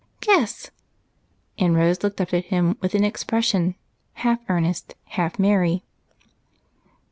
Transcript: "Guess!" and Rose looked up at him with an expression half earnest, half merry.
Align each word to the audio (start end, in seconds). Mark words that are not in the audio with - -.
"Guess!" 0.19 0.71
and 1.59 1.75
Rose 1.75 2.01
looked 2.01 2.19
up 2.19 2.33
at 2.33 2.45
him 2.45 2.75
with 2.81 2.95
an 2.95 3.03
expression 3.03 3.75
half 4.13 4.39
earnest, 4.49 4.95
half 5.09 5.37
merry. 5.37 5.83